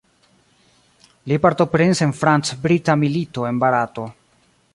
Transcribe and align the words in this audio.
Li 1.31 1.37
partoprenis 1.43 2.01
en 2.07 2.15
franc-brita 2.23 2.97
milito 3.03 3.47
en 3.53 3.61
Barato. 3.67 4.09